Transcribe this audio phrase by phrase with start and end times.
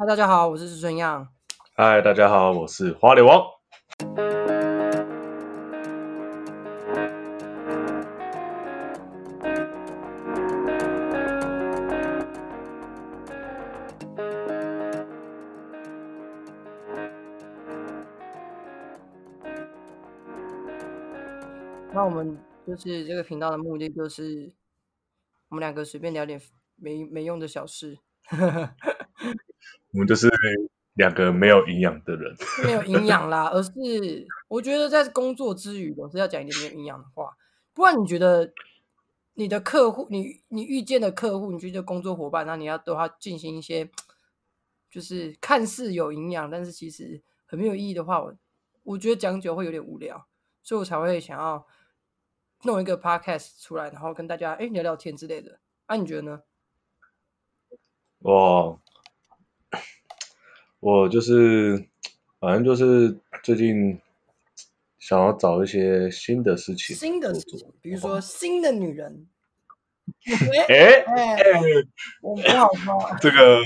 [0.00, 1.26] 嗨，大家好，我是石春样。
[1.74, 3.42] 嗨，大家好，我是花脸王。
[21.92, 24.52] 那我们就是这个频道的目的，就是
[25.48, 26.40] 我们两个随便聊点
[26.76, 27.98] 没没用的小事。
[29.98, 30.30] 我们就是
[30.94, 32.32] 两个没有营养的人，
[32.64, 33.70] 没有营养啦， 而是
[34.46, 37.36] 我觉得在工作之余，总是要讲一点没有营养的话。
[37.74, 38.52] 不然你觉得
[39.34, 43.90] 你的客户，你你遇见的客户，你觉得工作伙伴，那你要对他进行一些，
[44.88, 48.32] 就是看似有营养，但是其实很没有意义的话，我
[48.84, 50.28] 我觉得讲久会有点无聊，
[50.62, 51.66] 所以我才会想要
[52.62, 55.58] 弄一个 podcast 出来，然后跟大家哎聊聊天之类的。
[55.88, 56.42] 那你觉得呢？
[58.20, 58.80] 我
[60.80, 61.86] 我就是，
[62.38, 64.00] 反正就是最近
[64.98, 69.26] 想要找一些新的事情新的事情，比如说新的女人。
[70.68, 71.60] 哎哎、哎，
[72.22, 73.16] 我不好说。
[73.20, 73.62] 这个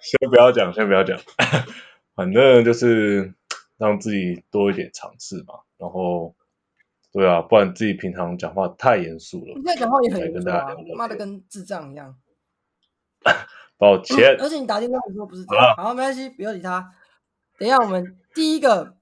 [0.00, 1.20] 先不要讲，先不要讲，
[2.16, 3.32] 反正就是
[3.76, 5.60] 让自己多一点尝试嘛。
[5.78, 6.34] 然后，
[7.12, 9.62] 对啊，不然自己平常讲话太严肃了你。
[9.62, 12.16] 现在讲话也很来严肃啊跟大家聊的跟智障一样。
[13.76, 15.74] 抱歉，而且你打电话的时候不是这样。
[15.76, 16.92] 好，没关系，不要理他。
[17.58, 18.96] 等一下，我们第一个，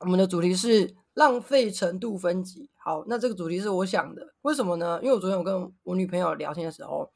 [0.00, 2.70] 我们的主题是浪费程度分级。
[2.76, 4.98] 好，那这个主题是我想的，为什么呢？
[5.02, 7.10] 因为我昨天我跟我女朋友聊天的时候，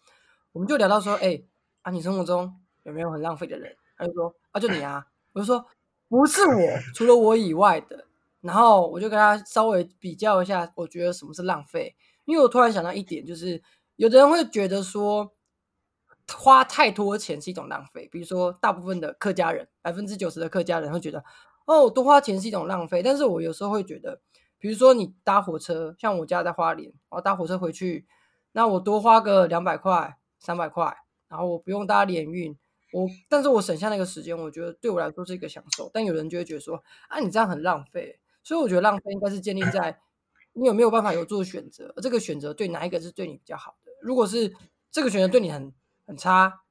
[0.52, 1.42] 我们就聊到说，哎、
[1.82, 3.75] 啊，你生活中有没有很浪费的人？
[3.97, 5.06] 她就说，啊，就你啊。
[5.32, 5.64] 我就说，
[6.08, 8.06] 不是我，除了我以外的。
[8.41, 11.97] 然后我就跟她稍微比较一下，我觉得什么是浪费。
[12.25, 13.62] 因为我突然想到一点，就是
[13.97, 15.33] 有的人会觉得说，
[16.33, 18.08] 花太多钱是一种浪费。
[18.11, 21.25] 比如说，大部分的客家人，百分之九十的客家人会觉得，
[21.66, 23.03] 哦，多花钱是一种浪费。
[23.03, 24.20] 但是我有时候会觉得，
[24.58, 28.06] 比如说你搭火车，像我家在花莲，我搭火车回去，
[28.53, 30.97] 那我多花个两百块、三百块，
[31.28, 32.56] 然后我不用搭联运，
[32.93, 35.91] 我但是我省下那个时间，我觉得对我来说是一个享受。
[35.93, 38.21] 但有人就会觉得说，啊，你这样很浪费。
[38.43, 39.98] 所以我觉得浪费应该是建立在
[40.53, 43.91] 你有没有办法有做选择，这个选择对哪一个是对你比较好的。
[44.03, 44.54] 如果是
[44.91, 45.72] 这个选择对你很
[46.06, 46.62] 很差，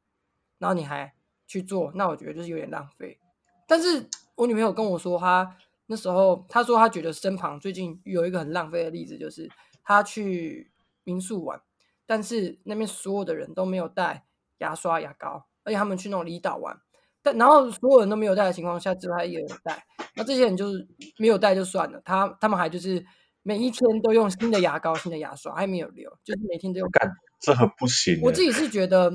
[0.60, 1.14] 然后你还
[1.48, 3.20] 去做，那我觉得就是有点浪费。
[3.68, 5.58] 但是我女朋友跟我说，她
[5.88, 9.50] 那时候她说她觉得身旁最近有一个很浪费的例子，就是
[9.84, 10.72] 她去
[11.04, 11.62] 民宿玩，
[12.06, 14.26] 但是那边所有的人都没有带
[14.60, 16.80] 牙刷、牙膏，而且他们去那种离岛玩，
[17.22, 19.84] 但然后所有人都没有带的情况下，只有她一个人带。
[20.16, 23.04] 那这些人就是没有带就算了，他他们还就是
[23.42, 26.90] 每一天都用新的牙膏、新的牙刷，还没有留，就是每天都用。
[26.92, 27.12] 干
[27.44, 28.22] 这很不行欸。
[28.24, 29.14] 我自己是觉得，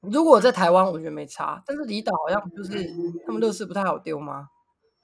[0.00, 2.90] 如果在台湾，我觉得没差，但是离岛好像就是
[3.26, 4.48] 他们乐事不太好丢吗？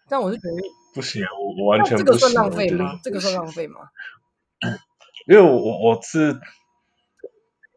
[0.09, 0.57] 但我是觉得，
[0.95, 2.29] 不行，我我完那这个全不行。
[2.31, 2.99] 算浪费吗？
[3.05, 3.81] 这个算浪费吗？
[5.29, 6.41] 因为我我我是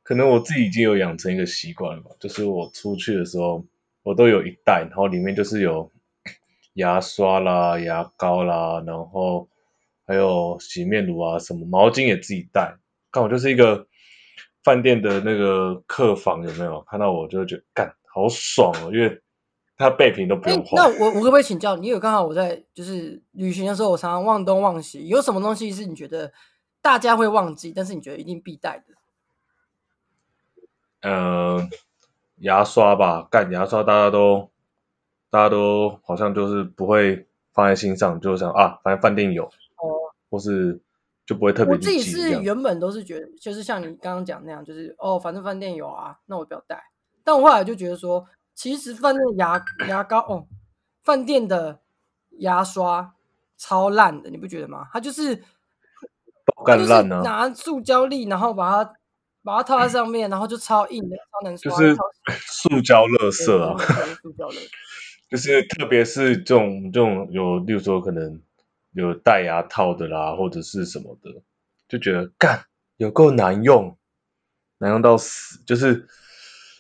[0.02, 3.66] 可能我自己已经有养成一个习惯了吧，就是我出去的时候，
[4.04, 5.92] 我都有一袋，然后里面就是有
[6.74, 9.50] 牙刷啦、牙膏啦，然后
[10.08, 12.78] 还有洗面乳啊，什么毛巾也自己带。
[13.12, 13.88] 刚好就是一个
[14.64, 19.22] 饭店的那个客房，有没有看到我就会觉得干好爽哦，因为
[19.78, 20.88] 他备品都不哎用，那。
[21.00, 21.88] 我我可不可以请教你？
[21.88, 26.32] 有刚好我在就是旅行的时候，我常常忘东忘西，有什么东西是你觉得
[26.82, 28.94] 大家会忘记，但是你觉得一定必带的？
[31.02, 31.68] 呃，
[32.38, 34.50] 牙刷吧，干牙刷，大家都
[35.30, 40.80] 大家都好像就是不会放在心上，就想啊，反正饭店有，哦，或是
[41.26, 42.00] 就不会特别我自己。
[42.00, 46.84] 是原本都是觉得，就是像你刚刚讲那样，就是哦，反正饭店有啊，那我不要带。
[47.24, 50.46] 但我后来就觉得说，其实饭店的牙牙膏哦，
[51.04, 51.80] 饭店的
[52.40, 53.14] 牙刷
[53.58, 54.88] 超烂的，你不觉得吗？
[54.92, 55.46] 它就是就是
[56.66, 57.22] 干烂啊！
[57.22, 58.94] 拿塑胶粒，然后把它
[59.44, 61.96] 把它套在上面，然后就超硬的，超难刷，就是
[62.46, 64.56] 塑胶垃圾啊，对塑胶的。
[65.30, 68.42] 就是特别是这种这种有，例如说可能
[68.94, 71.42] 有戴牙套的啦，或者是什么的，
[71.88, 72.66] 就觉得干
[72.98, 73.98] 有够难用，
[74.78, 76.08] 难用到死，就是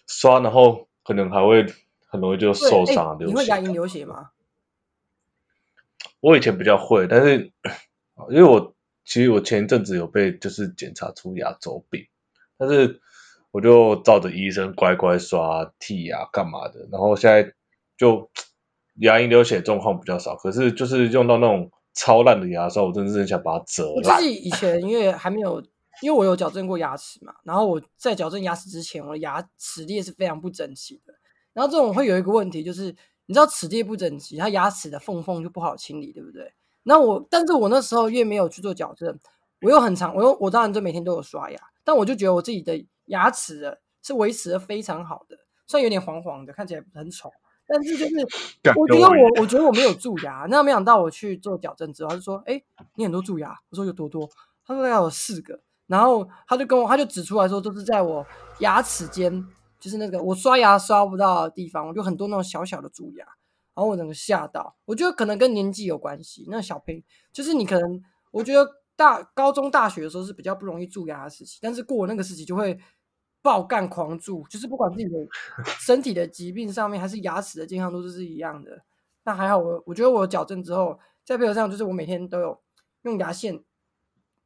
[0.07, 1.65] 刷然后可能还会
[2.05, 4.31] 很容易就受伤啊，流血你会牙龈流血吗？
[6.19, 7.51] 我以前比较会，但是
[8.29, 12.07] 因为我其实我前一阵子有被就是检查出牙周病，
[12.57, 13.01] 但是
[13.51, 17.53] 我就照着医生乖乖刷剔牙干嘛的，然后现在
[17.97, 18.29] 就
[18.95, 24.15] 牙龈流血状况比较少，可是就是用到那种超烂的牙刷，我真的是很想把它折烂。
[24.15, 25.61] 我自己以前因为还没有，
[26.01, 31.13] 因为我有矫正过牙齿嘛，然后我在矫正牙齿之前，我的牙齿列是非常不整齐的。
[31.53, 32.85] 然后这种会有一个问题，就是
[33.25, 36.51] 你知道齿列不整齐，它牙齿的缝缝就不好清理，对不对？
[36.81, 39.19] 那我，但是我那时候越没有去做矫正，
[39.61, 45.37] 我又很长，我又我当然就每天都有刷牙，但我就觉得我自己的牙齿是维持的非常好的，
[45.67, 47.31] 虽然有点黄黄的，看起来很丑，
[47.67, 48.15] 但是就是
[48.75, 50.45] 我觉得我我觉得我没有蛀牙。
[50.49, 52.61] 那没想到我去做矫正之后，他就说：“哎，
[52.95, 54.29] 你很多蛀牙。”我说：“有多多？”
[54.65, 58.25] 他说：“大概有四个。”然后他就跟我，他就指出来说，都是在我
[58.59, 59.45] 牙齿间，
[59.79, 63.25] 就是那个我刷牙刷不到的地方，我就很多那种小小的蛀牙。
[63.75, 66.45] 然后我整个吓到，我觉得可能跟年纪有关系。
[66.47, 67.01] 那小朋友
[67.31, 68.01] 就是你可能，
[68.31, 72.77] 我觉得大高中、大学的时候是比较不容易蛀牙的时期，但是过那个时期就会
[73.43, 75.11] 爆干狂蛀，就是不管自己的
[75.79, 78.81] 身体的疾病上面，还是牙齿的健康度都是一样的。
[79.25, 82.59] 那还好，我我觉得我矫正之后，再配合上就是我每天都有
[83.03, 83.61] 用牙线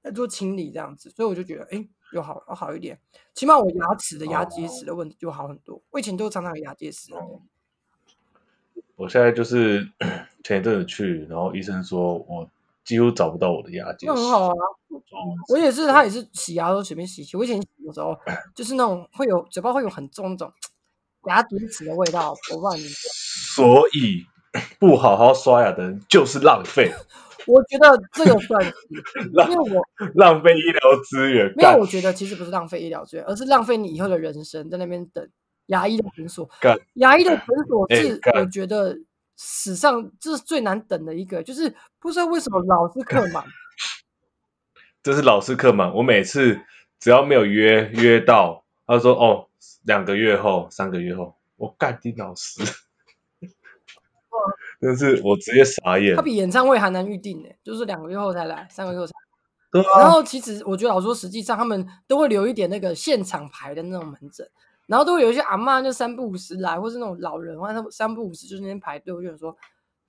[0.01, 2.99] 来做清理这样子，所以我就觉得哎，有好好一点，
[3.33, 5.81] 起码我牙齿的牙结石的问题就好很多。
[5.91, 7.11] 我以前都常常有牙结石。
[8.95, 9.87] 我现在就是
[10.43, 12.49] 前一阵子去，然后医生说我
[12.87, 14.13] 几乎找不到我的牙结石。
[14.13, 14.53] 那很好啊，
[15.49, 17.35] 我也是，他也是洗牙都随便洗洗。
[17.35, 18.17] 我以前洗的时候，
[18.55, 20.51] 就是那种会有嘴巴会有很重那种
[21.27, 22.83] 牙结石的味道，我不知道你。
[22.87, 24.23] 所以
[24.79, 26.91] 不好好刷牙的人就是浪费。
[27.45, 28.73] 我觉得这个算是，
[29.51, 29.81] 因为我
[30.15, 31.53] 浪费医疗资源。
[31.55, 35.29] 没有，我觉得其实不是浪费医疗资源，而是浪费你以后的人生在那边等。
[35.67, 36.49] 牙医的诊所，
[36.93, 38.97] 牙医的诊所是我觉得
[39.37, 43.45] 史上这是最难等的一个，就是不知道为什么老是客满。
[45.03, 46.59] 这是老是客满，我每次
[46.99, 49.47] 只要没有约约到，他说哦，
[49.83, 52.61] 两个月后、三个月后，我干丁老师，
[54.81, 56.15] 但是我直接傻眼。
[56.15, 59.13] 他比演唱会还难预定呢，就是两个月后才来，三个月后才。
[59.71, 59.99] 对啊。
[59.99, 64.49] 然后其实我觉得，老说实际上他们都会留一点那个现场排的那种门诊。
[64.87, 69.13] 然后都会有一些阿妈就三不五十来，或是那种老人，或者三不五十就那边排队。
[69.13, 69.55] 我就说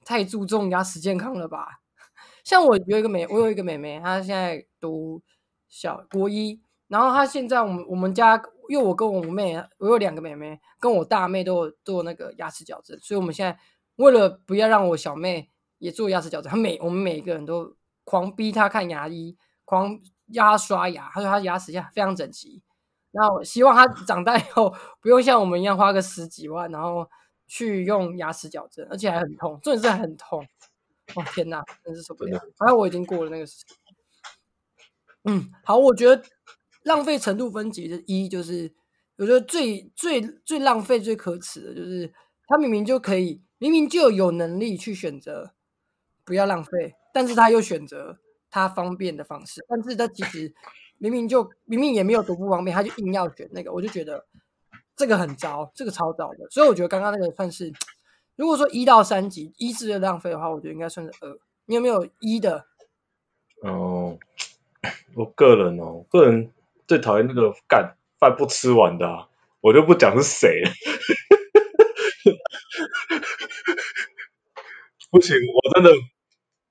[0.05, 1.81] 太注重牙齿健康了吧？
[2.45, 5.23] 像我有一个妹，我有一个妹妹，她现在读
[5.69, 13.59] 小国一，然后她现在我们我们家，因为我跟我妹，我有两个妹妹，跟我大妹都有做那个牙齿矫正，所以我们现在
[13.97, 22.63] 为了不要让我小妹也做牙齿矫正，她每我们每一个人都狂逼她看牙医，狂压刷牙，她说她牙齿现在非常整齐。
[23.11, 27.09] 那我希望他 长大以后不用像我们一样花个十几万，然后
[27.47, 30.47] 去用牙齿矫正，而且还很痛，重点是很痛。
[31.15, 32.39] 哦天哪，真是受不了！
[32.59, 33.65] 反正我已经过了那个时期。
[35.25, 36.23] 嗯，好，我觉得
[36.83, 38.71] 浪费程度分级的一就是，
[39.17, 42.13] 我觉得最最最浪费、最可耻的就是
[42.47, 45.55] 他明明就可以，明明就有能力去选择
[46.25, 48.19] 不要浪费，但是他又选择
[48.51, 50.55] 他方便的方式，但是他其实。
[50.99, 54.27] 明明就明明也没有多不方便，他就硬要选那个，我就觉得
[54.97, 56.49] 这个很糟，这个超糟的。
[56.51, 57.73] 所以我觉得刚刚那个算是，
[58.37, 61.39] 如果说一到三级一是浪费的话，我觉得应该算是二。
[61.67, 62.67] 你有没有一的？
[63.63, 64.19] 哦，
[65.15, 66.53] 我个人哦，个人
[66.87, 69.29] 最讨厌那个干饭不吃完的，
[69.61, 70.63] 我就不讲是谁。
[75.11, 75.91] 不行，我真的，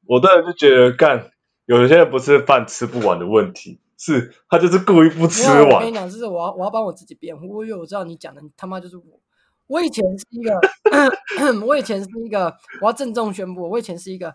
[0.06, 1.32] 我真的就觉得干，
[1.66, 3.80] 有些人不是饭吃不完的问题。
[3.98, 5.70] 是他就是故意不吃完。
[5.70, 9.20] 我跟你讲，就是我要我要帮我自己辩护，因为我知道你讲的他妈就是我。
[9.68, 10.58] 我以前是一个，
[11.68, 14.34] 我以前是一个，我要郑重宣布，我以前是一个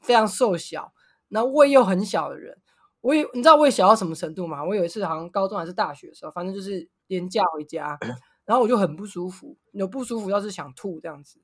[0.00, 0.92] 非常瘦小，
[1.28, 2.58] 然后胃又很小的人。
[3.00, 4.64] 我你知道胃小到什么程度吗？
[4.64, 7.96] 我有一次好像高中还是大学的时候，反正就是连假回家，
[8.44, 11.38] 然后我就很不舒服，有不舒服，要是想吐这样子，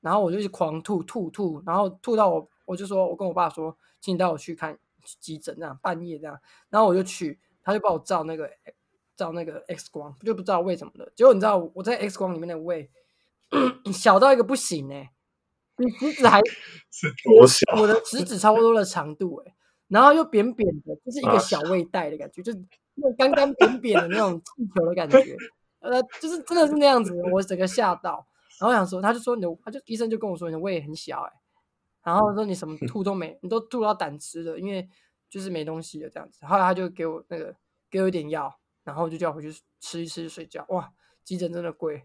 [0.00, 4.76] 然后我就狂吐吐吐，然后吐到我，我就说我跟我爸说，请你带我去看。
[5.20, 6.38] 急诊这样半夜这样，
[6.70, 8.50] 然后我就去，他就帮我照那个
[9.16, 11.12] 照那个 X 光，就不知道为什么的。
[11.14, 12.90] 结果你知道我在 X 光里面的胃
[13.92, 15.12] 小到一个不行哎，
[15.76, 16.40] 比食指还
[16.90, 17.80] 是多小？
[17.80, 19.54] 我的食指差不多的长度哎，
[19.88, 25.36] 然后又扁扁的，就是一个小胃袋的感觉，就是那种干干扁扁的那种气球的感觉，
[25.80, 28.26] 呃，就是真的是那样子，我整个吓到，
[28.58, 31.32] 然后想说，他就说你的，他就医生就跟我说你的胃很小哎。
[32.02, 34.88] 然后说你什么 吐都没，你都吐到胆汁了，因为
[35.28, 36.44] 就是没东西了这样子。
[36.44, 37.54] 后来他就给我那个
[37.90, 40.64] 给我一点药，然后就叫我回去吃一吃睡觉。
[40.68, 40.92] 哇，
[41.24, 42.04] 急诊真的贵，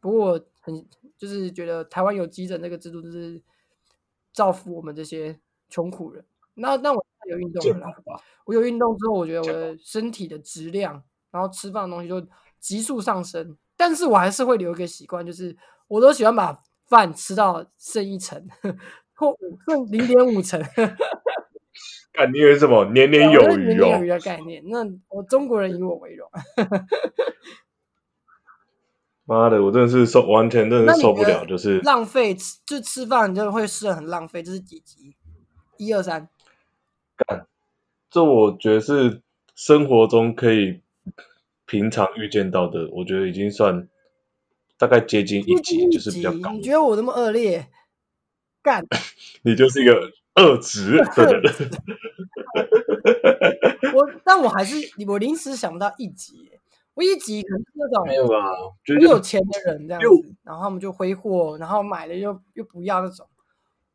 [0.00, 0.86] 不过很
[1.16, 3.42] 就是觉得台湾有急诊这个制度，就是
[4.32, 6.24] 造福我们这些穷苦人。
[6.54, 7.86] 那那我有运动了，
[8.44, 12.26] 我有运动之后，我觉得我的身体的质量，然后吃饭的东西就
[12.58, 13.56] 急速上升。
[13.76, 18.48] 但是我还是会留一个习惯，就是我都喜欢把饭吃到剩一层。
[19.18, 20.62] 或五剩零点五成，
[22.12, 23.56] 看你以为什么年年有余哦？
[23.56, 26.30] 年年有余的概念，那我中国人以我为荣。
[29.26, 35.16] 妈的，我真的是受完全真的是受不了，就是浪费，就吃饭就会吃的很浪费，这是几级？
[35.78, 36.28] 一二三，
[37.16, 37.48] 干，
[38.08, 39.22] 这我觉得是
[39.56, 40.80] 生活中可以
[41.66, 43.88] 平常遇见到的，我觉得已经算
[44.78, 46.52] 大概接近一级，就是比较高。
[46.52, 47.66] 你觉得我那么恶劣？
[48.62, 48.84] 干，
[49.42, 51.70] 你就是一个恶值的人。
[53.94, 56.50] 我，但我还是我临时想不到一级。
[56.94, 58.50] 我一级可能是那种没有啊，
[58.84, 63.24] 很有钱的人这样子，然后他们就挥霍，然后买了又又不要那种。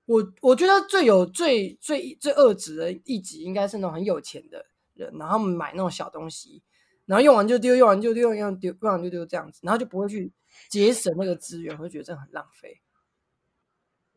[0.06, 6.64] 我我觉得最有最最最恶质的一级应该是那种很有钱的人，然后买那种小东西，
[7.06, 10.32] 然后用完就丢，用完就丢，用丢用完就丢这样子，然后就不会去
[10.70, 12.83] 节省那个资源，会觉得这很浪费。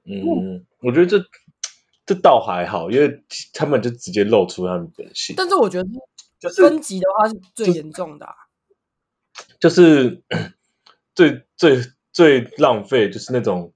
[0.07, 1.19] 嗯，我觉得这
[2.07, 5.35] 这倒还好，因为他们就直接露出他们本性。
[5.37, 5.89] 但是我觉得
[6.39, 8.27] 就是分级的话是最严重的。
[9.59, 10.23] 就是
[11.15, 11.81] 最最
[12.13, 13.73] 最浪费，就是那种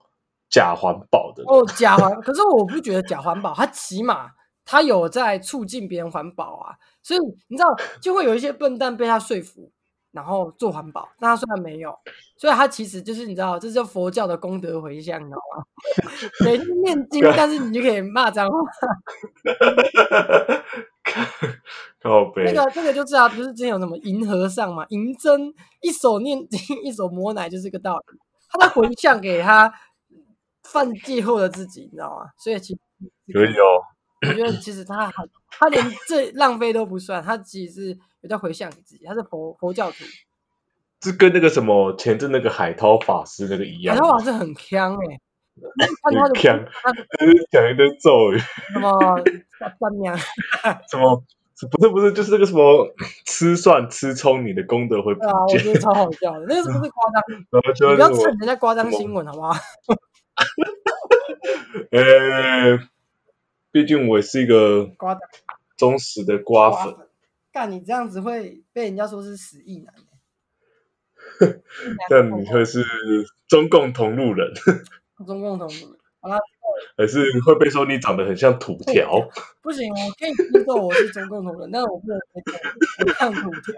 [0.49, 2.21] 假环保的哦，假环。
[2.21, 4.31] 可是我不觉得假环保，它起码
[4.65, 6.77] 它有在促进别人环保啊。
[7.03, 9.73] 所以你知道，就会有一些笨蛋被他说服，
[10.13, 11.09] 然后做环保。
[11.19, 11.97] 但他虽然没有，
[12.37, 15.65] 所以他其实就是你知道，这是佛教的功德回向，你知道吗？
[16.45, 18.59] 每天念经，但是你就可以骂脏话。
[22.03, 24.87] 靠背那个那个就知道，不是之前有什么银和尚嘛？
[24.89, 25.53] 银针
[25.83, 28.19] 一手念经，一手摸奶，就是个道理。
[28.49, 29.73] 他在回向给他
[30.65, 32.31] 犯戒后的自己，你知道吗？
[32.39, 32.81] 所以其实
[33.33, 33.83] 可以哦。
[34.29, 39.05] 我觉得其实他很，他连这浪费都不算，他其实是有在回向给自己。
[39.05, 40.05] 他是佛佛教徒，
[41.03, 43.97] 是跟那个什么前阵那个海涛法师那个一样。
[43.97, 45.21] 海涛法师很强哎，
[46.03, 48.39] 很强，他是讲一堆咒语，
[48.73, 48.99] 什么
[49.79, 50.17] 三娘，
[50.91, 51.25] 什么。
[51.71, 52.91] 不是不是，就是那个什么
[53.27, 57.23] 吃蒜吃葱，你的功德会不啊，我觉得超好笑的，那个是不是夸张？
[57.93, 59.53] 你不要蹭人家夸张新闻好不好？
[61.91, 62.79] 呃，
[63.71, 65.19] 毕竟我是一个 瓜
[65.77, 66.97] 忠实的瓜粉。
[67.53, 69.95] 干你这样子会被人家说是死意男。
[72.09, 72.85] 但你会是
[73.49, 74.53] 中共同路人。
[75.27, 75.99] 中共同路人。
[76.21, 76.39] 好了。
[76.97, 79.29] 还是会被说你长得很像土条，
[79.61, 83.75] 不行，我可以接受我是中共同人，但是我不能接受像土条。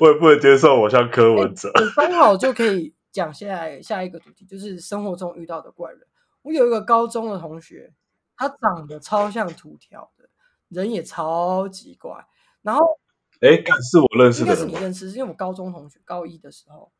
[0.00, 1.70] 我也不能接受我像柯文哲。
[1.94, 6.00] 刚好就可以讲下来下一个主题，就是生活中遇到的怪人。
[6.42, 7.92] 我有一个高中的同学，
[8.36, 10.28] 他长得超像土条的，
[10.70, 12.26] 人也超级怪。
[12.62, 12.98] 然后，
[13.40, 16.92] 哎，是我认识的，应该是你认识，是因为我高中同学高一的时候。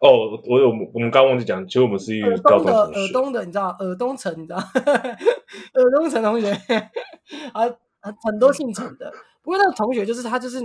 [0.00, 3.00] 哦，我有，我们刚忘记讲，其实我们是一个高中同学。
[3.00, 4.58] 尔东的，你知道，耳东城，你知道，
[5.74, 6.50] 耳东城同学，
[7.52, 7.62] 啊，
[8.22, 9.10] 很多姓陈的。
[9.40, 10.60] 不过那个同学就是他，就是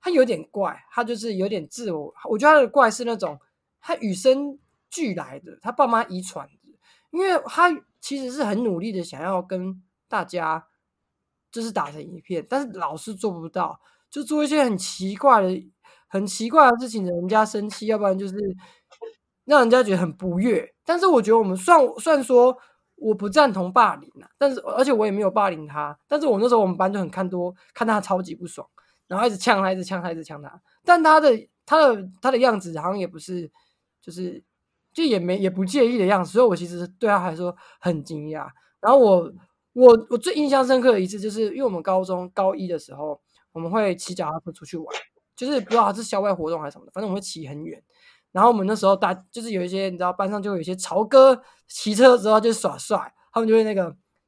[0.00, 2.14] 他有点怪，他就是有点自我。
[2.30, 3.38] 我觉得他的怪是那种
[3.80, 4.58] 他与生
[4.90, 6.78] 俱来的，他爸妈遗传的。
[7.10, 10.66] 因为他其实是很努力的想要跟大家
[11.50, 15.70] 就是打成一片，但是老是做不到，就做一些很奇怪的。
[16.10, 18.34] 很奇怪的事情，人家生气，要不然就是
[19.44, 20.66] 让人家觉得很不悦。
[20.82, 22.56] 但是我觉得我们算算说
[22.94, 25.98] 我不赞同霸凌啊，但是而且我也没有霸凌他。
[26.08, 28.66] 但是我那时候我们班就很看多，看他超级不爽，
[29.06, 30.58] 然后一直呛他，一直呛他，一直呛他。
[30.82, 31.28] 但他的
[31.66, 33.52] 他的他的样子好像也不是，
[34.00, 34.42] 就是
[34.94, 36.32] 就也没也不介意的样子。
[36.32, 38.48] 所以我其实对他来说很惊讶。
[38.80, 39.30] 然后我
[39.72, 43.20] 我我最印象深刻的一次，就是因为我们高中高一的时候，
[43.52, 44.86] 我们会骑脚踏车出去玩。
[45.36, 47.80] 就是不知道是校外活动还是什么的，反正我们会骑很远。
[48.32, 52.98] 然后我们那时候大就是有一些你知道班上就有一些潮哥骑车之后就耍帅，
[53.32, 53.86] 他们就会那个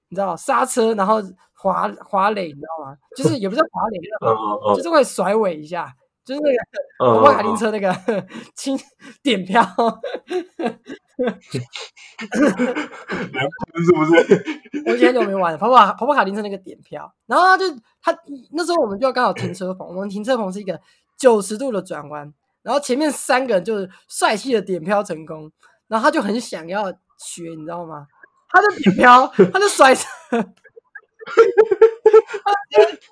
[0.09, 1.21] 你知道刹车然后
[1.53, 2.97] 滑滑垒，你知道吗？
[3.17, 3.99] 就是也不是滑垒，
[4.77, 5.93] 就是会甩尾一下，
[6.25, 6.59] 就是那个
[6.99, 7.93] 跑跑卡丁车那个
[8.55, 8.79] 轻
[9.21, 9.61] 点飘。
[12.21, 14.11] 是不是？
[14.87, 17.65] 我今天就没玩跑跑跑跑卡丁车那个点漂，然后他就
[18.03, 18.17] 他
[18.53, 20.81] 那时候我们就刚好停车棚，我们停车棚是一个
[21.19, 25.51] 九十度的转弯，然后前面三个人就是帅气的点漂成功，
[25.89, 28.07] 然后他就很想要学，你知道吗？
[28.49, 30.09] 他就点漂，他就摔车，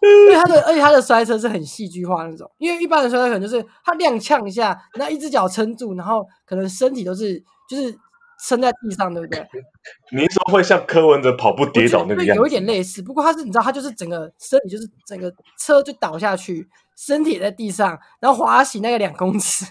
[0.00, 7.98] 因为他的而且他的摔车是很戏剧化那种，因为一般的摔车可能就是他踉跄一下，那一只脚撑住，然后可能身体都是就是。
[8.40, 9.44] 撑在地上，对不对？
[10.16, 13.02] 你说会像柯文哲跑步跌倒那个样子，有一点类似。
[13.02, 19.66] 不过他是，你知道，他就是整个身体就是整个车就倒下去，身体在地上，然后滑行那个两公尺。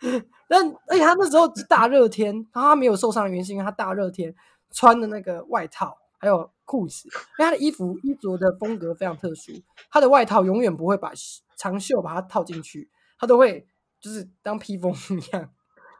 [0.48, 4.34] 但而且他那时候大热天，然后他没有受伤的原因是因为他大热天
[4.72, 9.52] 穿的那个外套还有裤子，因为他的衣服衣着的风格非常特殊，
[9.90, 11.12] 他的外套永远不会把
[11.58, 13.66] 长袖把它套进去，他都会
[14.00, 15.50] 就是当披风 一样，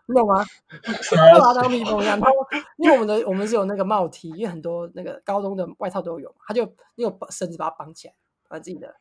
[0.09, 0.43] 你懂吗？
[0.73, 2.19] 就把它当蜜蜂一样。
[2.19, 2.33] 然后
[2.79, 8.15] 因为我们的我们是有那个帽 T，因为很多那个高中的外套都有，他就用绳子把它绑起来，
[8.49, 8.95] 把自己的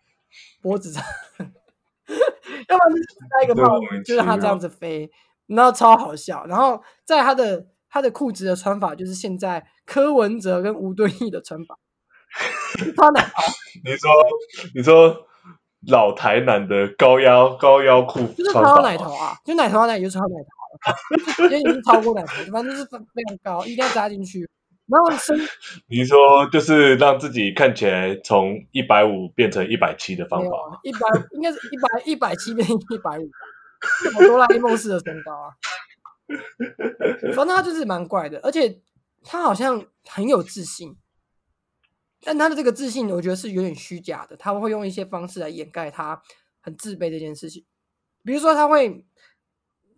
[0.61, 1.01] 脖子上，
[1.39, 5.09] 要不然就是戴一个帽子，就让他这样子飞，
[5.47, 6.45] 然后超好笑。
[6.45, 11.77] 然后在他的他的裤子的穿法，就是现在柯文哲跟吴敦义的穿法。
[12.95, 13.21] 穿哪？
[13.85, 14.11] 你说
[14.75, 15.25] 你说
[15.87, 20.49] 老台南的高腰高腰裤，就是穿到奶头啊，就奶头啊奶就穿到奶头，
[21.39, 24.47] 因为你是超过奶头，反正就是非常高，一定要扎进去。
[24.87, 25.37] 然后身，
[25.89, 26.17] 你说
[26.49, 30.99] 就是让自己看起来从一百五变成一百七的方法，一百
[31.33, 33.29] 应该是一百一百七变一百五，
[34.13, 35.53] 好哆啦 A 梦式的身高啊。
[37.35, 38.79] 反正他就是蛮怪的，而且
[39.23, 40.95] 他好像很有自信。
[42.23, 44.35] 但他的这个自信，我觉得是有点虚假的。
[44.35, 46.21] 他会用一些方式来掩盖他
[46.61, 47.63] 很自卑这件事情，
[48.23, 49.05] 比如说他会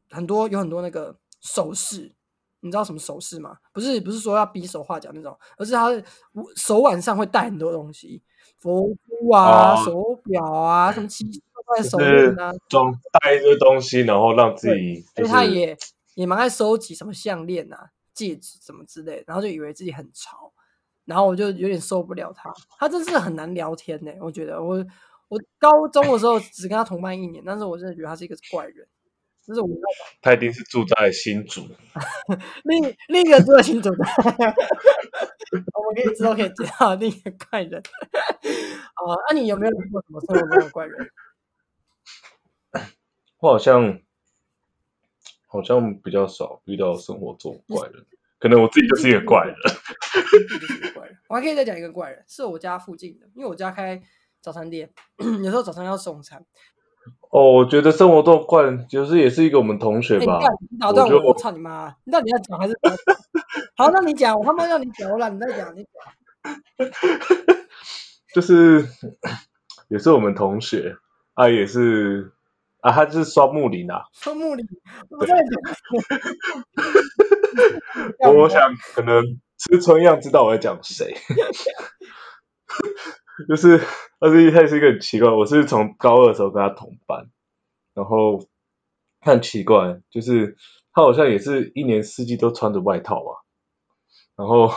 [0.10, 2.14] 很多有很多那个手势，
[2.62, 3.58] 你知道什么手势吗？
[3.72, 5.90] 不是不是说要比手画脚那种，而是他
[6.56, 8.22] 手腕上会戴很多东西，
[8.60, 15.04] 佛珠啊、手表啊，什么奇奇怪怪手链啊，装带一堆东西，然后让自己。
[15.16, 15.78] 所以他也
[16.16, 20.52] 也蛮爱收集什么项链啊、戒指什么之类，然后就以为自己很潮。
[21.06, 24.12] 然后我就有点受不了他，他真是很难聊天呢。
[24.22, 24.78] 我觉得我
[25.28, 28.88] 我高中的时候只跟他同班一年，但是我真的觉得他是一个怪人。
[29.50, 29.68] 就是我
[30.22, 31.68] 他一定是住在新竹，
[32.66, 33.98] 另另一个住在新竹的，
[35.74, 37.82] 我们可以之后可以介绍另一个怪人。
[37.82, 41.10] 啊，那你有没有遇过什么生活中的怪人？
[43.40, 44.00] 我好像
[45.48, 48.06] 好像比较少遇到生活中怪人。
[48.38, 49.56] 可能我自己就是一个怪人，
[51.28, 54.00] 我还可以再讲一个怪人，是我家附近的，因为我家开
[54.42, 56.46] 早餐店， 有时候早餐要送餐。
[57.32, 60.40] 哦，我觉得生活多怪人就是也是一个我们同学吧。
[60.72, 61.96] 你打断我，我操你妈！
[62.04, 62.78] 你到底要讲还是？
[63.76, 65.94] 好，那你讲，我他妈要你讲，我懒得讲，你讲。
[68.34, 68.88] 就是
[69.90, 70.96] 也是我们同学
[71.34, 72.32] 啊，也是。
[72.82, 74.06] 啊，他就是双木林啊！
[74.14, 74.66] 双木林，
[78.20, 79.22] 我 我想可能
[79.58, 81.14] 吃春样知道我在讲谁，
[83.48, 83.82] 就是
[84.20, 87.30] 而且他是一个很奇怪，我是从高二的时候跟他同班，
[87.94, 88.40] 然后
[89.22, 90.58] 很奇怪，就是
[90.94, 93.44] 他好像也是一年四季都穿着外套吧，
[94.36, 94.72] 然后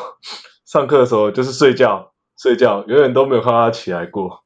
[0.64, 4.44] 上课的时候就是睡觉睡觉，永远都没有看到他起来过，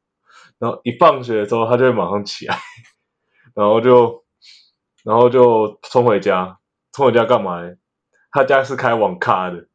[0.59, 2.59] 然后一放学的时候他就会马上起来。
[3.55, 4.23] 然后就，
[5.03, 6.59] 然后就冲回家，
[6.93, 7.63] 冲回家干嘛？
[8.31, 9.67] 他家是开网咖的，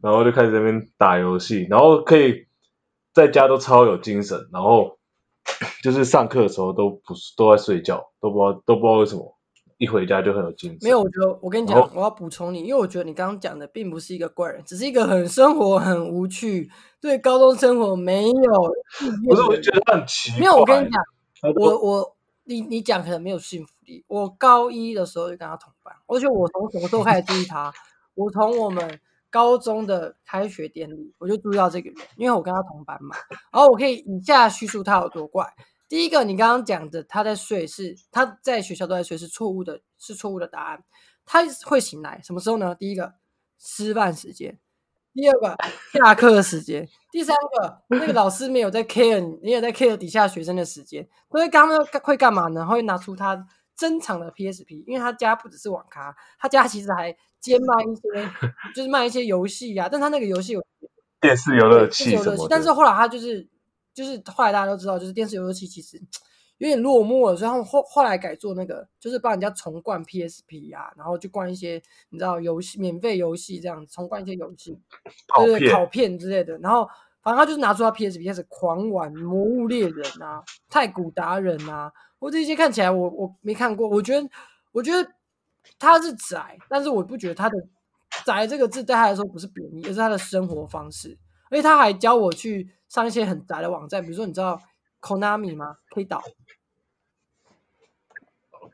[0.00, 2.46] 然后就开始那边打游戏，然后可以
[3.12, 4.98] 在家都超有精神，然后
[5.82, 9.36] 就是上课的时候都不是都在睡觉，都不知道都不知道为什么
[9.78, 10.78] 一回家就很有精神。
[10.82, 16.70] 没有，我觉得我跟你讲，我要补充你，因为我觉得你刚刚讲的并不是一个怪人，只是一个很生活很无趣，
[17.00, 18.32] 对高中生活没有。
[19.28, 20.40] 不是，我就觉得很奇怪。
[20.40, 21.02] 没有，我跟你讲，
[21.56, 22.16] 我我。
[22.44, 24.04] 你你讲可能没有信服力。
[24.08, 27.72] 我高一的时候就跟他同班，而且我从什么时候开始注意他？
[28.14, 28.98] 我从我们
[29.32, 33.16] 高中的开学典礼我就注意到这个人，因为我跟他同班嘛。
[33.50, 35.52] 然后我可以以下叙述他有多怪。
[35.88, 40.84] 第一个，你刚刚讲的他在睡是他在学校都在睡是错误的，是错误的答案。
[41.24, 42.74] 他会醒来什么时候呢？
[42.74, 43.14] 第一个
[43.58, 44.58] 吃饭时间。
[45.14, 45.54] 第二个
[45.92, 52.66] 下课的时间，第三个那个老师没有在 care 你，你也在 care 底下学生的时间，所以刚刚会干嘛呢？
[52.66, 58.02] 会拿出他珍藏的 PSP，因为他家不只是网咖，他家其实还兼卖一些，
[58.74, 59.88] 就是卖一些游戏呀。
[59.90, 60.62] 但他那个游戏有
[61.20, 63.48] 电视游乐器什么，但是后来他就是
[63.94, 66.00] 就是后来大家都知道，就是电视游乐器其实。
[66.58, 74.78] 有点落寞了，所以他们后后来改做那个，就是帮人家重灌 PSP 呀，然后就灌一些你知道游戏免费游戏这样，重灌一些游戏，
[75.44, 76.56] 对考片之类的。
[76.58, 76.88] 然后
[77.22, 84.28] 反正他就是拿出他 PSP 开始狂玩《魔物猎人》啊，《太古达人》啊，我这些看起来我我没看过，我觉得
[84.72, 85.08] 我觉得
[85.78, 87.56] 他是宅，但是我不觉得他的
[88.24, 91.16] 宅这个字对他来说不是贬义，而是他的生活方式。
[91.50, 94.58] 而且他还教我去上一些很宅的网站，比如说你知道
[95.00, 95.76] Konami 吗？
[95.90, 96.22] 可以导。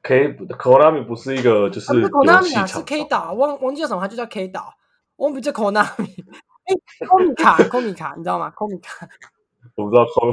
[0.00, 4.72] K Konami 不是一个就是 Konami 啊，是 K 岛，忘忘记叫什么，它就叫 K 岛。
[5.16, 6.24] 我们不叫 Konami，
[6.68, 9.08] 哎，Komi 卡，Komi 卡，你知道吗？Komi 卡，
[9.74, 10.32] 我不知道 Komi，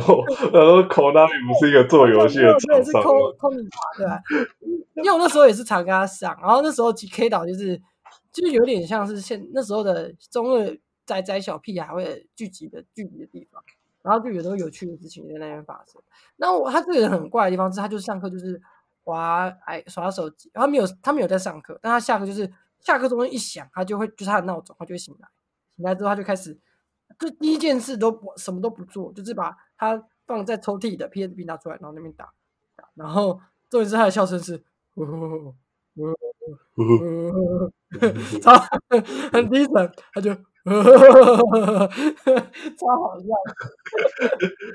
[0.52, 4.22] 他说 Konami 不是一个做游戏的厂商吗？Komi 卡对吧？
[4.96, 7.78] 因为我那时候也是常跟他上，然后那时候 K 岛就是
[8.32, 13.62] 就是有点像是现那时候的中二宅宅小屁孩会聚集的聚集的地方，
[14.02, 16.02] 然后就有很多有趣的事情在那边发生。
[16.38, 18.62] 那我他这个人很怪的地方是，他就是上课就是。
[19.08, 25.28] 滑哎耍手机，他没有他没有在上课，但他下课就是下课钟声一响，他就会就是他的闹钟，他就会醒来，
[25.76, 26.58] 醒来之后他就开始，
[27.20, 32.32] 就第一件事都不什么都不做，就是把他放在抽屉的 PSP 拿出来，然后那边打，
[32.96, 34.64] 然后重点是他的笑声是，
[38.42, 38.54] 超
[39.32, 40.36] 很低沉，他就。
[40.66, 40.88] 超好
[43.20, 43.28] 笑，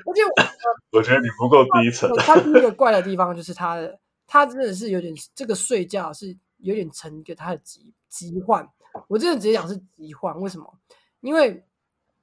[0.05, 0.21] 而且
[0.93, 2.09] 我觉得你不够低沉。
[2.15, 8.65] 他第一个怪的地方就是他的，他真的是有点这个睡觉是有点成一个他的疾疾患。
[9.07, 10.79] 我真的直接讲是疾患，为什么？
[11.21, 11.65] 因为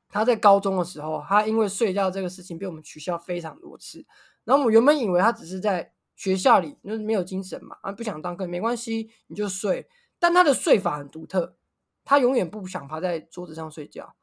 [0.09, 4.04] 他在高中的时候，他因为睡觉这个事情被我们取消非常多次。
[4.44, 9.88] 然后我们原本以为他只是在学校里就是没有精神嘛，啊不想当课没关系，你就睡。
[10.18, 11.57] 但他的睡法很独特。
[12.04, 14.14] 他永远不想趴在桌子上睡觉，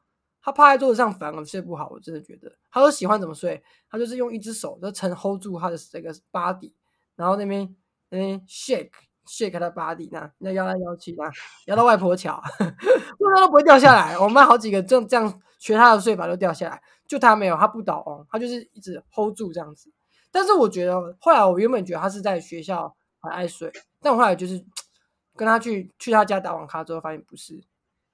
[0.42, 1.88] 他趴在桌子上反而睡不好。
[1.90, 6.72] 我真的觉得，他说喜欢怎么睡，他就是用一只手就撑 hold 住他的这个 body，
[7.14, 7.76] 然后那边
[8.08, 8.90] 那边 shake
[9.26, 11.30] shake 他的 body，那那摇来摇去，那
[11.66, 12.40] 摇到外婆桥，
[13.18, 14.18] 不然都不会掉下来。
[14.18, 19.92] 我们班好几个这样这样学他的睡法都掉下来，就他没有，他不倒翁，他就是一直 hold 住这样子。
[20.30, 24.64] 但是我觉得后来我原本觉得他是在学校很爱睡，但我后来就是
[25.36, 27.62] 跟他去去他家打网咖之后，发现不是。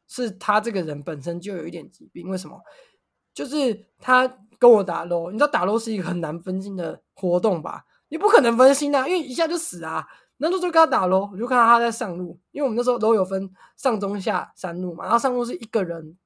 [0.09, 2.61] 是他这个人本身就有一点疾病，为什么？
[3.33, 7.87] 就是他跟我打 l 你知道打 l 是一个很难分心的活动吧？
[8.09, 10.07] 你不可能分心啊，因为一下就死啊。
[10.43, 16.17] 那时候就跟他打 l 我就看到他在上路，因为我们那时候 l 有分上中下三路嘛，然后上路是一个人，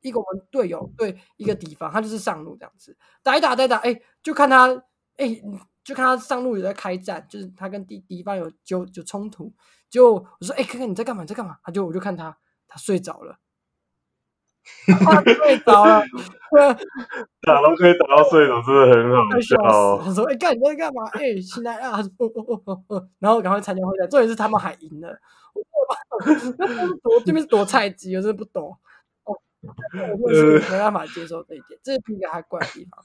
[0.00, 4.68] 一个我们队友对一个敌方，他就是上路这样子打一打再打，哎，就看他，
[5.16, 5.40] 哎，
[5.82, 9.52] 就看他上路有在开战，就是他跟敌敌方有就就冲突，
[9.90, 11.22] 就我说，哎，看看你在干嘛？
[11.22, 11.58] 你在干嘛？
[11.62, 12.36] 他就我就看他。
[12.66, 13.38] 他睡着了，
[14.86, 16.02] 他睡着了，
[17.42, 19.98] 打都可以打到睡着，真的很好笑。
[20.04, 21.06] 他说：“哎，干你在干嘛？
[21.12, 24.08] 哎，起来啊！”他说：“哦哦哦哦。”然后赶快参加会战。
[24.08, 25.18] 重点是他们还赢了，
[27.02, 28.76] 我这边是躲菜鸡，我真的不懂。
[29.24, 29.36] 哦，
[30.20, 33.04] 我是没办法接受这一点，这是第一个他怪的地方。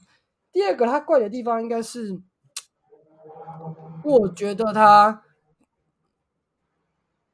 [0.52, 2.20] 第二个他怪的地方应该是，
[4.04, 5.22] 我觉得他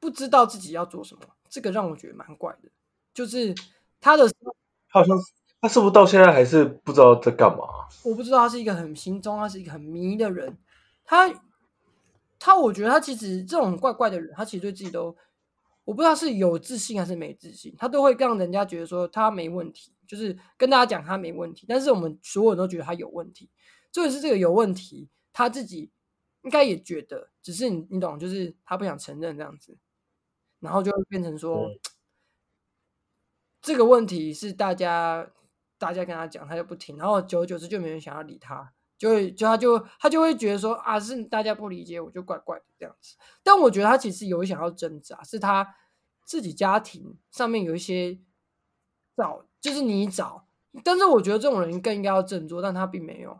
[0.00, 1.22] 不知道自己要做什么。
[1.48, 2.68] 这个让我觉得蛮怪的，
[3.14, 3.54] 就是
[4.00, 5.16] 他的，他好像
[5.60, 7.64] 他是不是到现在还是不知道在干嘛？
[8.04, 10.56] 我不知道，他是一个很心中，他是一个很迷的人。
[11.04, 11.32] 他
[12.38, 15.16] 他，我觉得他其实这种怪怪的人，他其实对自己都，
[15.84, 23.50] 我不知道是有自信还是没自信，他都会让人家觉得说他没问题，就是跟大家讲他没问题，但是我们所有人都觉得他有问题。
[23.90, 25.90] 就是这个有问题，他自己
[26.42, 29.78] 应该也觉得，只是你你懂，就是他不想承认这样子。
[30.58, 31.70] 然后就会变成说，
[33.66, 35.28] 这个问题是大家
[35.76, 43.16] 大家跟他讲，他就不听，然后久而久之就没人想要理他，就会就他就他就会觉得说啊，是大家不理解我，就怪怪的这样子。
[43.42, 45.74] 但我觉得他其实有想要挣扎，是他
[46.24, 48.16] 自己家庭上面有一些
[49.16, 50.46] 找，就是你找，
[50.84, 53.36] 但是我觉得这种人更应该要振作，但他并没有。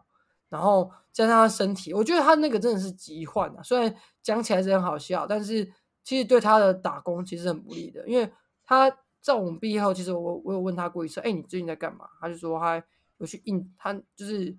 [0.49, 5.73] 然后加上他身体，我觉得他那个真的是疾患啊，虽然讲起来是很好笑，但是。
[6.07, 8.89] 其实对他的打工其实很不利的，因为他
[9.27, 12.09] 在我们毕业后，其实我我有问他过一次，哎，你最近在干嘛？
[12.21, 12.81] 他就说他
[13.19, 14.57] 有去应，他就是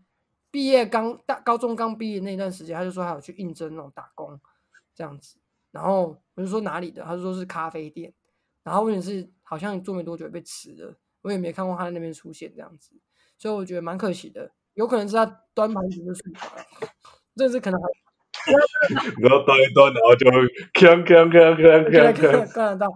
[0.51, 4.37] 毕业刚大高中刚毕业那段时间，他就说他有去应征那种打工
[4.93, 5.39] 这样子。
[5.71, 7.01] 然后我就说哪里的？
[7.01, 8.13] 他就说是咖啡店。
[8.61, 12.91] 然后问题是好像做没多久被辞了，我也没看过他在那边出现这样子，
[13.37, 14.51] 所以我觉得蛮可惜的。
[14.73, 16.41] 有可能是他端盘子的水平，
[17.37, 17.79] 这是可能。
[19.21, 20.29] 然后端一端，然后就
[20.73, 22.93] 锵锵锵锵锵锵，看得到。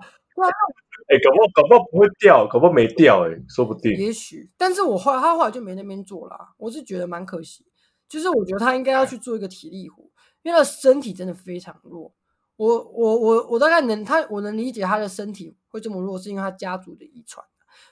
[1.08, 3.92] 哎，搞不好搞不好不会掉，搞不好没掉，哎，说不定。
[3.98, 7.66] 也许，但是我后来他后来就没那边做了，我是觉得蛮可惜。
[8.08, 10.04] 就是我觉得他应该要去做一个体力活，
[10.44, 12.14] 因为他身体真的非常弱。
[12.58, 17.46] 我我我我大概能他我能理解他的身体会这么弱，是因为他家族的遗传。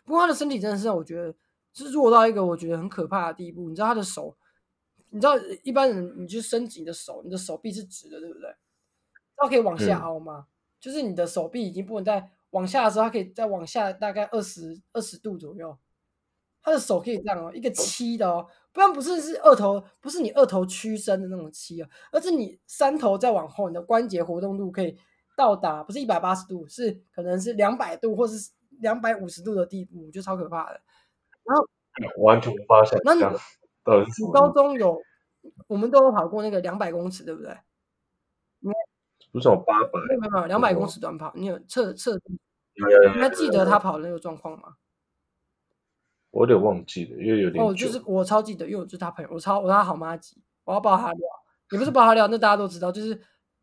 [0.04, 1.34] 不过他的身体真的是让我觉得
[1.74, 3.70] 是弱到一个我觉得很可怕的地步。
[3.70, 4.36] 你知道他的手。
[5.12, 8.48] 你知道一般人，你去伸紧的手，你的手臂是直的，对不对？
[9.42, 10.46] 那可以往下凹吗？
[10.80, 15.78] 就是你的手臂已经不能再往下的时候，它可以再往下大概二十二十度左右。
[16.62, 24.98] 他的手可以这样哦，一个七的哦，不然不是是二头，不是你二头屈伸的那种七哦，而是你三头再往后，你的关节活动度可以
[25.38, 30.82] 到达不是一百八十度，是可能是两百度或是两百五十度的地步，我觉得超可怕的。
[31.44, 31.66] 然后
[32.22, 33.34] 完全无法想象。
[33.34, 35.02] 你高中有，
[35.68, 37.58] 我们都有跑过那个两百公尺，对不对？
[39.32, 40.00] 不是有八百？
[40.08, 42.20] 没有没有，两百公尺短跑，你有测测？
[42.76, 44.76] 你还记得他跑的那个状况吗？
[46.32, 51.20] 我有点忘记了，因为有点哦，就是我超记得，因为我是他朋友，我超我他好妈级，我要爆他料。
[51.72, 53.16] 也不是爆他料，那大家都知道，就是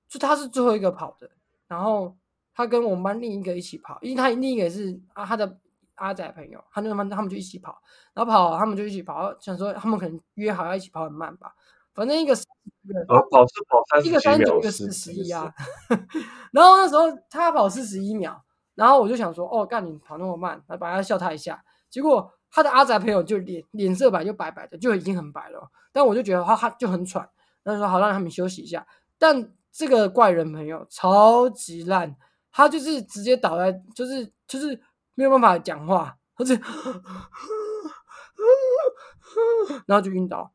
[0.09, 1.29] 就他是最后一个跑的，
[1.67, 2.17] 然后
[2.55, 5.59] 他跟我们班另一个一起跑，因为他另一个也是啊他的
[5.97, 7.83] 阿仔朋友，他那班他们就一起跑，
[8.15, 11.57] 然后跑他们就一起跑，想说他们可能约好要一起跑很慢吧，
[11.97, 15.53] 反正一个跑是跑三一个三九，一个四十一啊，
[16.53, 18.41] 然后那时候他跑四十一秒，
[18.77, 22.31] 然后我就想说哦干你跑那么慢，来要笑他一下，结果。
[22.49, 25.69] 他的阿宅朋友就脸脸色白就白白的，就已经很白了。
[25.93, 27.29] 但我就觉得他他就很喘，
[27.65, 28.87] 那就说好让他们休息一下。
[29.19, 32.17] 但这个怪人朋友超级烂，
[32.51, 34.81] 他就是直接倒在，就是就是
[35.15, 36.55] 没有办法讲话，而且
[39.85, 40.51] 然后就晕倒。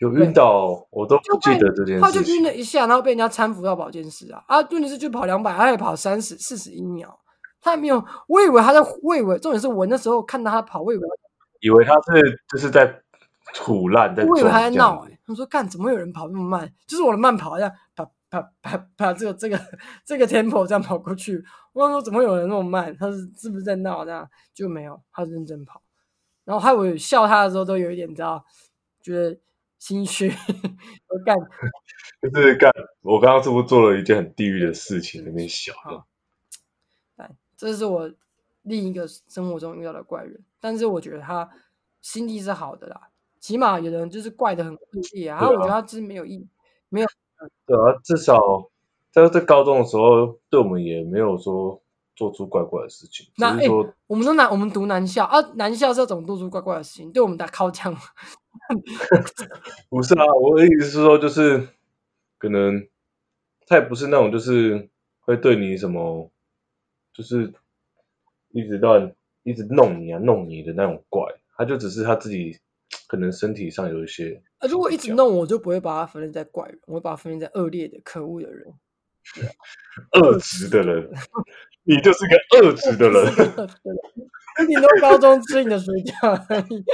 [0.00, 2.00] 有晕倒，我都不记得这件事。
[2.00, 4.58] 他就晕了一下，然后被人家搀扶到保健室啊啊！
[4.70, 7.20] 问题是就跑两百，他也跑三十四十一秒。
[7.60, 11.06] 他没有，我以为他在，我以为重点是我那时候看到他跑，我以为
[11.60, 13.02] 以为他是就是在
[13.52, 16.72] 吐烂，在我以为他在闹哎，他说干怎么有人跑那么慢？
[16.86, 19.60] 就是我的慢跑，这样啪啪啪啪这个这个
[20.06, 22.96] 这个 tempo 这样跑过去，我说怎么有人那么慢？
[22.96, 24.02] 他是是不是在闹？
[24.06, 25.82] 这样就没有，他认真跑。
[26.46, 28.42] 然后还有笑他的时候都有一点，你知道，
[29.02, 29.38] 觉得
[29.80, 30.28] 心虚。
[31.08, 31.36] 我干，
[32.22, 35.24] 就是干，我刚刚是不是做了一件很地狱的事情？
[35.26, 35.74] 那边笑。
[37.56, 38.10] 这是我
[38.62, 41.50] 另一个生活中遇到的怪人，但是我觉得他
[42.00, 44.80] 心地是好的啦，起码有人就是怪的很恶
[45.12, 45.38] 劣啊。
[45.38, 46.48] 然后我觉得他是没有意，
[46.88, 47.08] 没有。
[47.66, 48.70] 对啊，至少
[49.10, 51.82] 在在高中的时候，对我们也没有说
[52.20, 53.26] 做出怪怪的事情。
[53.38, 53.66] 那哎，
[54.06, 57.10] 我们都男，我们读南校啊，南校是要怎么做出怪怪的事情？
[57.10, 57.96] 对我们打靠枪？
[59.88, 61.68] 不是啊，我的意思是说，就是
[62.36, 62.86] 可能
[63.66, 66.30] 他也不是那种，就是会对你什么。
[67.12, 67.52] 就是
[68.50, 71.22] 一直乱一直弄你啊弄你的那种怪，
[71.56, 72.56] 他就只是他自己
[73.08, 74.40] 可能身体上有一些。
[74.58, 78.72] 啊，如果一直弄我，就不会把他分类在怪人，我会把他分类在恶劣的、可恶的人。
[80.12, 81.10] 恶质的人，
[81.84, 83.24] 你就是个恶质的人。
[84.68, 86.84] 你都高中吃你的水饺而已。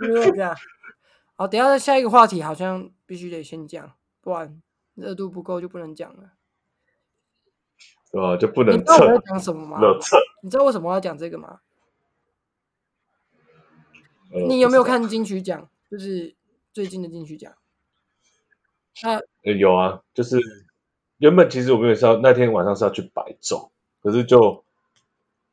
[0.06, 0.56] 没有这样。
[1.36, 4.60] 好，等下下一个话题好像必须得先讲，不然
[4.94, 6.32] 热度不够就不能讲了。
[8.10, 8.36] 对吧？
[8.36, 8.74] 就不能。
[8.74, 9.80] 你知道我要讲什么吗？
[10.42, 11.60] 你知道为什么要讲这个吗？
[14.48, 15.70] 你有没有看金曲奖？
[15.90, 16.34] 就是
[16.72, 17.54] 最近的金曲奖。
[19.02, 19.20] 啊，
[19.58, 20.38] 有啊，就是
[21.18, 23.70] 原本其实我们也是要那天晚上是要去白昼，
[24.02, 24.62] 可是就。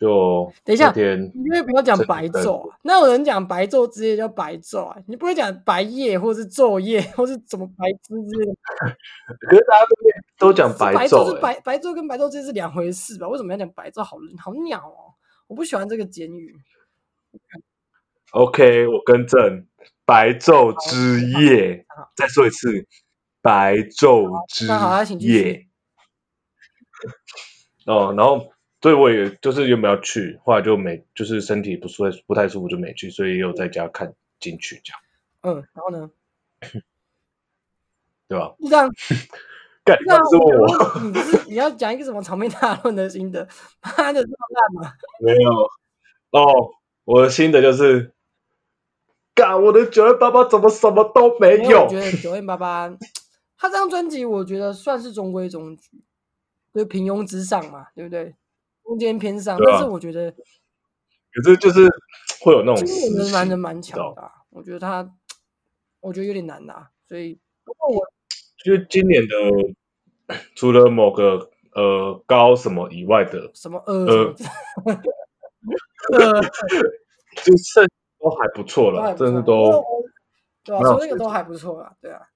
[0.01, 8.51] 就等一下，因为不要讲白昼啊，那有人讲白昼之夜叫白昼啊，你不会讲白夜或是昼夜或是怎么白之类的。
[9.47, 13.27] 可是大家都都讲白昼，是白白昼跟白昼这是两回事吧？
[13.27, 14.01] 为什么要讲白昼？
[14.01, 15.13] 好好鸟哦，
[15.45, 16.55] 我不喜欢这个简语。
[18.31, 19.67] OK，我更正，
[20.03, 22.87] 白昼之夜，再说一次，
[23.41, 24.67] 白昼之
[25.17, 25.67] 夜。
[27.85, 28.51] 哦，然后。
[28.83, 34.99] 所以我也就是原本要去，后来就没，就是身体不舒服，不太舒服就没去，所以也有在家看进去这样。
[35.43, 36.09] 嗯，然后呢？
[38.27, 38.55] 对吧？
[38.59, 38.89] 这样，
[39.85, 40.99] 干这是我。
[41.13, 43.47] 你是你要讲一个什么长篇大论的心得？
[43.83, 44.93] 妈的这么烂吗？
[45.21, 45.51] 没有。
[46.31, 46.71] 哦，
[47.03, 48.15] 我的心得就是，
[49.35, 51.83] 干我的九月八八怎么什么都没有？
[51.83, 52.89] 我觉得九月八八
[53.61, 56.01] 他这张专辑，我觉得算是中规中矩，
[56.73, 58.35] 就平庸之上嘛，对不对？
[58.83, 61.87] 中间偏上，但是我觉得，可是就是
[62.41, 62.83] 会有那种。
[62.83, 65.13] 今年的男人蛮强的，我觉得他，
[65.99, 68.11] 我觉得有点难拿，所以不过我，
[68.65, 69.27] 就是今年的
[70.55, 74.33] 除了某个呃高什么以外的什么呃
[76.13, 76.41] 呃，
[77.45, 77.87] 就剩
[78.19, 79.85] 都还不错了，真的都，
[80.63, 82.27] 对啊，所那个都还不错啊，对啊。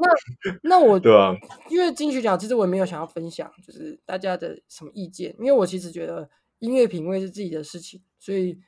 [0.00, 1.34] 那那我对啊，
[1.68, 8.58] 因为金曲奖其实我也没有想要分享，就是大家的什么意见，因为我其实觉得音乐品味是自己的事情，所以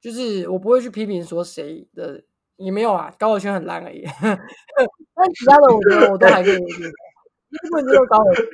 [0.00, 2.22] 就是我不会去批评说谁的
[2.56, 4.04] 也没有啊，高尔宣很烂而已。
[5.16, 6.90] 但其他的我觉得我都还可以接受，
[7.70, 8.44] 不能接受高尔宣。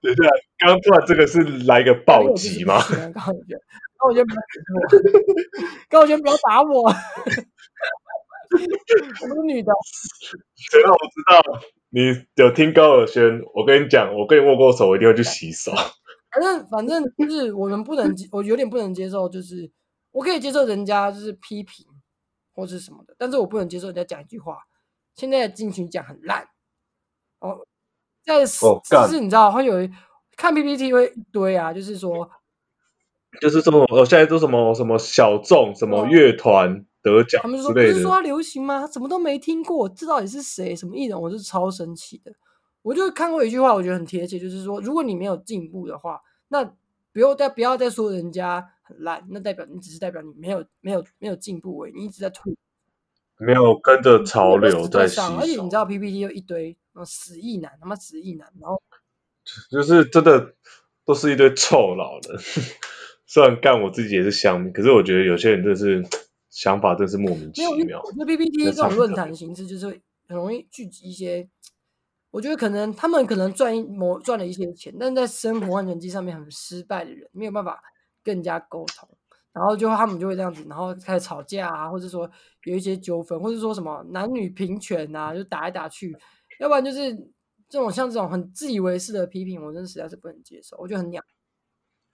[0.00, 2.78] 对对啊，刚刚突然这个是来一个暴击吗？
[3.14, 3.58] 高尔宣，
[3.98, 4.42] 高尔宣不要打
[4.82, 6.92] 我，高尔宣不要打我。
[9.22, 9.72] 我是女的，
[10.56, 11.60] 谁让我知道
[11.90, 13.40] 你有听高尔轩？
[13.54, 15.72] 我跟你讲，我跟你握过手，我一定会去洗手。
[16.30, 19.70] 反正反正就是我们不能，我有点不能接受，就是
[20.10, 21.86] 我可以接受人家就是批评
[22.54, 24.58] 或是什么的，但是我不能接受人家讲一句话。
[25.14, 26.46] 现在的金曲奖很烂
[27.40, 27.66] 哦，
[28.24, 29.74] 在就是你知道会有
[30.36, 32.30] 看 PPT 会一堆啊，就是说，
[33.40, 36.86] 就是这么我，现在都什么什么小众什么乐团。
[37.02, 38.86] 得奖他们就说不是说他流行吗？
[38.86, 40.74] 什么都没听过，这到底是谁？
[40.76, 41.20] 什么艺人？
[41.20, 42.32] 我是超生气的。
[42.82, 46.64] 我就看过一句话，我觉得很贴切，就是说，如果你没有进步的话，那
[47.12, 52.56] 不要再不要再说人家很烂，那代表你只是代表你没有没有没有进步而已，你一直在退。
[53.38, 58.80] 没有跟着潮流在上，而且你知，道 PPT 又一堆死意男，他妈死意男，然后
[59.70, 60.54] 就是真的
[61.04, 62.40] 都是一堆臭老人。
[63.26, 66.04] 虽然干我自己也是乡民，可是我觉得有些人真的是
[66.52, 68.12] 想法真是莫名其妙我。
[68.12, 69.86] 觉得 PPT 这种论坛形式就是
[70.28, 71.48] 很容易聚集一些，
[72.30, 77.82] 我觉得可能他们可能赚一某赚了一些钱，但是在生活和人际上面很失败的人，没有办法
[78.22, 79.08] 跟人家沟通，
[79.52, 82.30] 然后就他们就会这样子，然后开始吵架啊，或者说
[82.64, 86.14] 有一些纠纷，或者说什么男女平权啊，就打来打去，
[86.60, 87.14] 要不然就是
[87.70, 91.22] 这种像这种很自以为是的批评，我真的实在是不能接受，我觉得很鸟。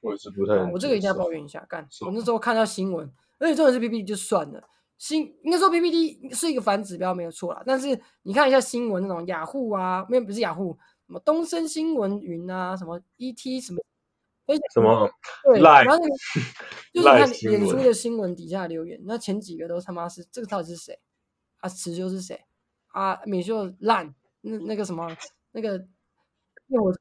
[0.00, 1.84] 我也是不太啊我这个一定要抱怨一下，干！
[2.06, 13.80] 我那时候看到新闻，而且重点是 PPT 就算了，新应该说 PPT 是一个反指标没有错啦，但是你看一下新闻那种雅虎啊，没有不是雅虎，什么东森新闻云啊，什么 ET 什么，
[14.72, 15.10] 什么
[15.44, 16.14] 对，赖然后那个
[16.92, 20.98] 就是看新闻脸书的新闻底下留言，那前几个都他妈是这个到底是谁？
[21.58, 22.44] 啊，池修是谁？
[22.88, 25.06] 啊，美秀烂，那那个什么
[25.52, 25.78] 那个
[26.66, 26.92] 灭火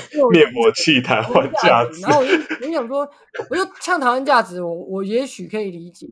[0.12, 3.08] 灭火灭火器谈台湾价值然，后我就我就想说，
[3.50, 6.08] 我就呛台湾价值，我我也许可以理解，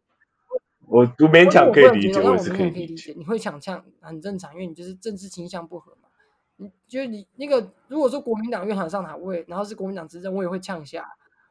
[0.86, 3.14] 我我勉强可以理解，我我也是可以理理解。
[3.16, 6.08] 你会想呛很正常，因为你就是政治倾向不合嘛。
[6.56, 11.08] 你就是你那个，如果说国民党乐团上台，我也然后是国民党执政，我也会呛一下。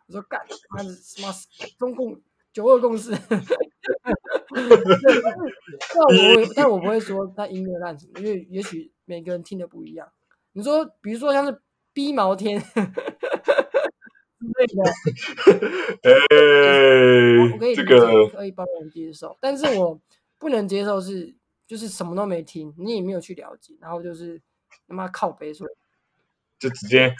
[0.07, 0.39] 我说干，
[0.69, 1.33] 妈的什么
[1.77, 2.19] 中共
[2.53, 3.11] 九二共识，
[4.49, 4.61] 但
[6.05, 10.07] 我会但我不会说他音乐烂什么，因为也许每个人听的不一样。
[10.53, 11.61] 你说，比如说像是
[11.93, 12.75] 逼毛天 之
[14.57, 14.81] 类的，
[17.41, 19.99] 我可哎，这个可以帮人接受，但是我
[20.37, 21.35] 不能接受是
[21.67, 24.41] 就是什么都没听，你也没有去了解，然后就是
[24.87, 25.67] 他妈靠背说，
[26.57, 27.13] 就直接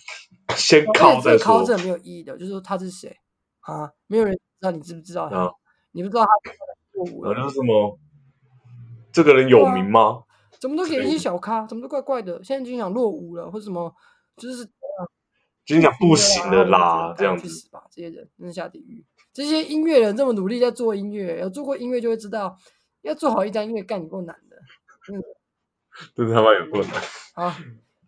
[0.55, 3.17] 先靠再且这个靠说是很没有意义的，就是说他是谁
[3.62, 3.91] 啊？
[4.07, 5.38] 没有人知道，你知不知道他？
[5.38, 5.51] 啊。
[5.93, 6.29] 你不知道他
[6.93, 7.99] 过舞了，然后就是什么，
[9.12, 10.23] 这个人有名吗？
[10.57, 12.41] 怎么都给一些小咖，怎么都怪怪的。
[12.45, 13.93] 现在就想落伍了，或者什么，
[14.41, 14.65] 就是
[15.65, 17.47] 就是讲不行的啦，这样子。
[17.47, 17.84] 去死吧！
[17.91, 19.06] 这些人真的下地狱。
[19.32, 22.58] 这些音乐人这么努力在做音乐，有做过音乐就会知道，
[23.01, 24.58] 要做好一张音乐干你够难的。
[26.15, 27.01] 真的他妈有够难。
[27.36, 27.54] 好，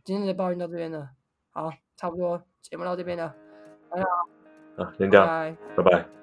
[0.04, 1.10] 今天的抱怨到这边了。
[1.52, 3.36] 好，差不多节目到这边了。
[4.78, 5.26] 啊，先这样，
[5.78, 5.84] 拜拜。
[5.84, 6.23] 拜拜。